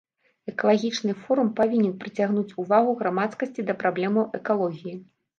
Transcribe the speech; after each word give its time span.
Экалагічны 0.51 1.11
форум 1.25 1.49
павінен 1.59 1.91
прыцягнуць 2.03 2.55
увагу 2.63 2.95
грамадскасці 3.01 3.65
да 3.69 3.75
праблемаў 3.83 4.25
экалогіі. 4.41 4.95